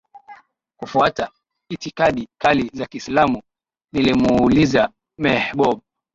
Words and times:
kufuata 0.77 1.31
itikadi 1.69 2.27
kali 2.41 2.69
za 2.73 2.85
Kiislamu 2.85 3.41
Nilimuuliza 3.93 4.89
Mehboob 5.19 5.81